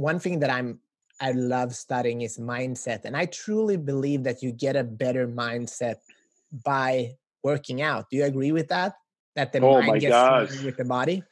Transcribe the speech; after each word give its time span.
one 0.00 0.18
thing 0.18 0.40
that 0.40 0.50
I'm 0.50 0.80
I 1.20 1.32
love 1.32 1.74
studying 1.74 2.22
is 2.22 2.38
mindset, 2.38 3.04
and 3.04 3.14
I 3.14 3.26
truly 3.26 3.76
believe 3.76 4.24
that 4.24 4.42
you 4.42 4.52
get 4.52 4.74
a 4.74 4.82
better 4.82 5.28
mindset 5.28 5.96
by 6.64 7.16
working 7.44 7.82
out. 7.82 8.08
Do 8.10 8.16
you 8.16 8.24
agree 8.24 8.52
with 8.52 8.68
that? 8.68 8.94
That 9.36 9.52
the 9.52 9.60
oh 9.60 9.82
mind 9.82 10.00
gets 10.00 10.12
gosh. 10.12 10.62
with 10.62 10.78
the 10.78 10.84
body. 10.84 11.22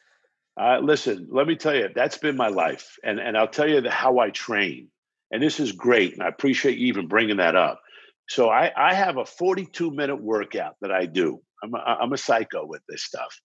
Uh, 0.60 0.80
listen, 0.82 1.28
let 1.30 1.46
me 1.46 1.56
tell 1.56 1.74
you, 1.74 1.88
that's 1.94 2.18
been 2.18 2.36
my 2.36 2.48
life, 2.48 2.96
and 3.02 3.18
and 3.18 3.36
I'll 3.36 3.48
tell 3.48 3.68
you 3.68 3.80
the, 3.80 3.90
how 3.90 4.18
I 4.18 4.30
train, 4.30 4.88
and 5.30 5.42
this 5.42 5.58
is 5.58 5.72
great, 5.72 6.12
and 6.12 6.22
I 6.22 6.28
appreciate 6.28 6.78
you 6.78 6.88
even 6.88 7.08
bringing 7.08 7.38
that 7.38 7.56
up. 7.56 7.80
So 8.28 8.50
I 8.50 8.70
I 8.76 8.92
have 8.92 9.16
a 9.16 9.24
42 9.24 9.90
minute 9.90 10.20
workout 10.20 10.76
that 10.82 10.92
I 10.92 11.06
do. 11.06 11.40
I'm 11.62 11.74
a, 11.74 11.78
I'm 11.78 12.12
a 12.12 12.18
psycho 12.18 12.66
with 12.66 12.82
this 12.88 13.04
stuff, 13.04 13.40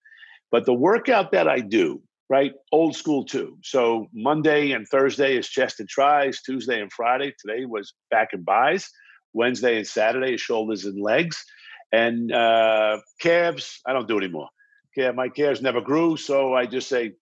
but 0.52 0.66
the 0.66 0.74
workout 0.74 1.32
that 1.32 1.48
I 1.48 1.62
do, 1.62 2.02
right, 2.30 2.54
old 2.72 2.96
school 2.96 3.26
too. 3.26 3.58
So 3.64 4.08
Monday 4.14 4.72
and 4.72 4.88
Thursday 4.88 5.38
is 5.38 5.48
chest 5.48 5.80
and 5.80 5.90
tris. 5.90 6.42
Tuesday 6.42 6.82
and 6.82 6.92
Friday. 6.92 7.34
Today 7.40 7.66
was 7.66 7.94
back 8.10 8.30
and 8.34 8.46
bis. 8.46 8.90
Wednesday 9.34 9.78
and 9.78 9.88
Saturday 9.88 10.36
is 10.36 10.42
shoulders 10.42 10.86
and 10.86 11.02
legs 11.02 11.44
and 11.94 12.32
uh, 12.32 12.98
calves, 13.20 13.80
I 13.86 13.94
don't 13.94 14.08
do 14.08 14.18
anymore. 14.18 14.50
Yeah, 14.98 15.12
my 15.12 15.30
calves 15.30 15.62
never 15.62 15.80
grew, 15.80 16.18
so 16.18 16.54
I 16.54 16.66
just 16.66 16.90
say, 16.90 17.14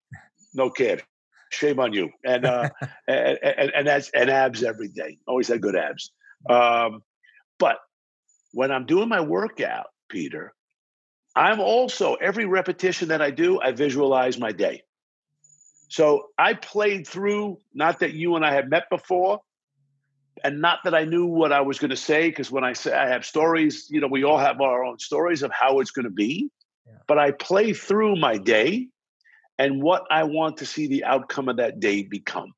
no 0.54 0.70
calves. 0.70 1.02
Shame 1.50 1.78
on 1.78 1.92
you. 1.92 2.08
And 2.24 2.46
uh, 2.46 2.70
and, 3.06 3.38
and, 3.42 3.70
and 3.74 3.86
that's 3.86 4.10
and 4.10 4.30
abs 4.30 4.62
every 4.62 4.88
day. 4.88 5.18
Always 5.26 5.48
had 5.48 5.60
good 5.60 5.76
abs. 5.76 6.10
Um, 6.48 7.02
but 7.58 7.76
when 8.52 8.72
I'm 8.72 8.86
doing 8.86 9.10
my 9.10 9.20
workout, 9.20 9.86
Peter, 10.08 10.54
I'm 11.36 11.60
also 11.60 12.14
every 12.14 12.46
repetition 12.46 13.08
that 13.08 13.20
I 13.20 13.30
do, 13.30 13.60
I 13.60 13.72
visualize 13.72 14.38
my 14.38 14.52
day. 14.52 14.82
So 15.92 16.30
I 16.38 16.54
played 16.54 17.06
through, 17.06 17.58
not 17.74 17.98
that 17.98 18.14
you 18.14 18.34
and 18.34 18.46
I 18.46 18.54
had 18.54 18.70
met 18.70 18.88
before, 18.88 19.42
and 20.42 20.62
not 20.62 20.78
that 20.84 20.94
I 20.94 21.04
knew 21.04 21.26
what 21.26 21.52
I 21.52 21.60
was 21.60 21.78
going 21.78 21.90
to 21.90 21.98
say, 21.98 22.30
because 22.30 22.50
when 22.50 22.64
I 22.64 22.72
say 22.72 22.94
I 22.94 23.08
have 23.08 23.26
stories, 23.26 23.88
you 23.90 24.00
know, 24.00 24.06
we 24.06 24.24
all 24.24 24.38
have 24.38 24.58
our 24.62 24.86
own 24.86 24.98
stories 24.98 25.42
of 25.42 25.52
how 25.52 25.80
it's 25.80 25.90
going 25.90 26.06
to 26.06 26.10
be. 26.10 26.48
Yeah. 26.86 26.94
But 27.06 27.18
I 27.18 27.32
play 27.32 27.74
through 27.74 28.16
my 28.16 28.38
day 28.38 28.88
and 29.58 29.82
what 29.82 30.04
I 30.10 30.24
want 30.24 30.56
to 30.56 30.66
see 30.66 30.86
the 30.86 31.04
outcome 31.04 31.50
of 31.50 31.58
that 31.58 31.78
day 31.78 32.04
become. 32.04 32.54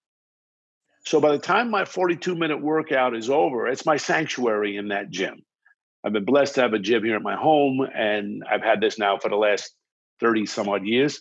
So 1.05 1.20
by 1.20 1.32
the 1.32 1.38
time 1.38 1.72
my 1.72 1.86
42 1.86 2.36
minute 2.36 2.62
workout 2.62 3.16
is 3.16 3.28
over, 3.28 3.66
it's 3.66 3.84
my 3.84 3.96
sanctuary 3.96 4.77
in 4.77 4.88
that 4.88 5.10
gym. 5.10 5.42
I've 6.05 6.12
been 6.12 6.24
blessed 6.24 6.55
to 6.55 6.60
have 6.60 6.72
a 6.72 6.78
gym 6.78 7.02
here 7.02 7.16
at 7.16 7.22
my 7.22 7.34
home, 7.34 7.80
and 7.80 8.44
I've 8.48 8.62
had 8.62 8.80
this 8.80 8.96
now 8.96 9.18
for 9.18 9.28
the 9.28 9.34
last 9.34 9.74
30 10.20 10.46
some 10.46 10.68
odd 10.68 10.86
years. 10.86 11.20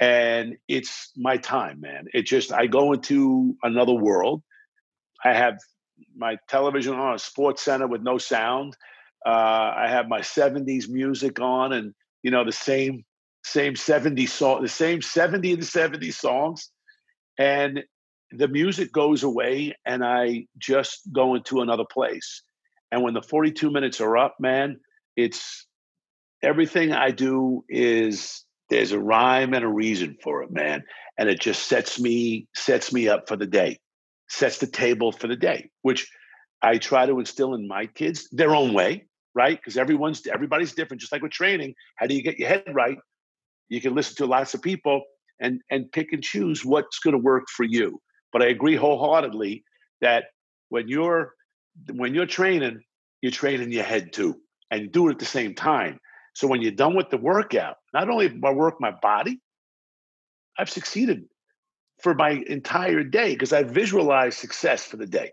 And 0.00 0.56
it's 0.68 1.12
my 1.16 1.36
time, 1.36 1.80
man. 1.80 2.06
It 2.12 2.22
just, 2.22 2.52
I 2.52 2.66
go 2.66 2.92
into 2.92 3.56
another 3.62 3.94
world. 3.94 4.42
I 5.24 5.32
have 5.34 5.58
my 6.16 6.36
television 6.48 6.94
on 6.94 7.14
a 7.14 7.16
SportsCenter 7.16 7.88
with 7.88 8.02
no 8.02 8.18
sound. 8.18 8.76
Uh, 9.24 9.72
I 9.76 9.86
have 9.88 10.08
my 10.08 10.20
70s 10.20 10.88
music 10.88 11.40
on 11.40 11.72
and, 11.72 11.94
you 12.22 12.30
know, 12.30 12.44
the 12.44 12.52
same, 12.52 13.04
same 13.44 13.76
70 13.76 14.26
song, 14.26 14.62
the 14.62 14.68
same 14.68 15.00
70 15.00 15.54
and 15.54 15.64
70 15.64 16.10
songs. 16.10 16.70
And 17.38 17.84
the 18.32 18.48
music 18.48 18.92
goes 18.92 19.22
away 19.22 19.74
and 19.86 20.04
I 20.04 20.46
just 20.58 21.00
go 21.12 21.34
into 21.34 21.60
another 21.60 21.84
place. 21.90 22.42
And 22.90 23.02
when 23.02 23.14
the 23.14 23.22
42 23.22 23.70
minutes 23.70 24.00
are 24.00 24.16
up, 24.16 24.36
man, 24.40 24.80
it's 25.16 25.66
everything 26.42 26.92
I 26.92 27.10
do 27.10 27.64
is 27.68 28.43
there's 28.70 28.92
a 28.92 28.98
rhyme 28.98 29.54
and 29.54 29.64
a 29.64 29.68
reason 29.68 30.16
for 30.22 30.42
it, 30.42 30.50
man. 30.50 30.84
And 31.18 31.28
it 31.28 31.40
just 31.40 31.66
sets 31.66 32.00
me 32.00 32.48
sets 32.54 32.92
me 32.92 33.08
up 33.08 33.28
for 33.28 33.36
the 33.36 33.46
day 33.46 33.78
sets 34.28 34.58
the 34.58 34.66
table 34.66 35.12
for 35.12 35.28
the 35.28 35.36
day, 35.36 35.70
which 35.82 36.10
I 36.62 36.78
try 36.78 37.06
to 37.06 37.18
instill 37.18 37.54
in 37.54 37.68
my 37.68 37.86
kids 37.86 38.28
their 38.30 38.54
own 38.54 38.72
way, 38.72 39.06
right? 39.34 39.56
Because 39.56 39.76
everyone's 39.76 40.26
everybody's 40.26 40.74
different. 40.74 41.00
Just 41.00 41.12
like 41.12 41.22
with 41.22 41.32
training, 41.32 41.74
how 41.96 42.06
do 42.06 42.14
you 42.14 42.22
get 42.22 42.38
your 42.38 42.48
head 42.48 42.64
right? 42.72 42.98
You 43.68 43.80
can 43.80 43.94
listen 43.94 44.16
to 44.16 44.26
lots 44.26 44.54
of 44.54 44.62
people 44.62 45.02
and 45.40 45.60
and 45.70 45.90
pick 45.92 46.12
and 46.12 46.22
choose 46.22 46.64
what's 46.64 46.98
going 46.98 47.12
to 47.12 47.18
work 47.18 47.44
for 47.54 47.64
you. 47.64 48.00
But 48.32 48.42
I 48.42 48.46
agree 48.46 48.76
wholeheartedly 48.76 49.64
that 50.00 50.24
when 50.68 50.88
you're 50.88 51.32
when 51.92 52.14
you're 52.14 52.26
training, 52.26 52.80
you're 53.20 53.32
training 53.32 53.72
your 53.72 53.84
head 53.84 54.12
too, 54.12 54.36
and 54.70 54.90
do 54.90 55.08
it 55.08 55.12
at 55.12 55.18
the 55.18 55.24
same 55.24 55.54
time. 55.54 55.98
So 56.34 56.48
when 56.48 56.62
you're 56.62 56.72
done 56.72 56.94
with 56.94 57.10
the 57.10 57.16
workout, 57.16 57.76
not 57.92 58.10
only 58.10 58.26
I 58.44 58.50
work 58.50 58.80
my 58.80 58.90
body, 58.90 59.40
I've 60.58 60.70
succeeded 60.70 61.24
for 62.00 62.14
my 62.14 62.42
entire 62.46 63.04
day 63.04 63.32
because 63.32 63.52
I 63.52 63.62
visualize 63.62 64.36
success 64.36 64.84
for 64.84 64.96
the 64.96 65.06
day. 65.06 65.30